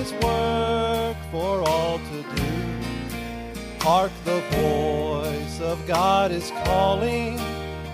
his 0.00 0.12
work 0.14 1.16
for 1.30 1.60
all 1.68 1.98
to 1.98 2.22
do. 2.34 2.52
Hark, 3.80 4.12
the 4.24 4.40
voice 4.62 5.60
of 5.60 5.86
God 5.86 6.30
is 6.30 6.50
calling 6.64 7.36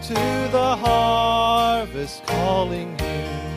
to 0.02 0.14
the 0.52 0.76
harvest, 0.76 2.24
calling 2.26 2.96
you. 3.00 3.55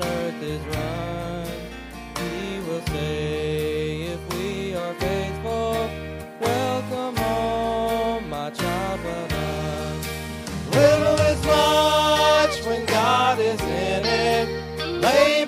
on 0.00 0.08
earth 0.08 0.42
is 0.42 0.60
run. 0.76 1.46
He 2.18 2.60
will 2.60 2.82
say, 2.86 4.02
if 4.02 4.34
we 4.34 4.74
are 4.74 4.94
faithful, 4.94 5.90
welcome 6.40 7.16
home, 7.16 8.28
my 8.28 8.50
child 8.50 9.00
well 9.04 9.28
done. 9.28 10.00
Little 10.72 11.18
is 11.32 11.44
much 11.44 12.66
when 12.66 12.86
God 12.86 13.38
is 13.38 13.60
in 13.60 14.04
it. 14.04 14.48
Labor 15.00 15.47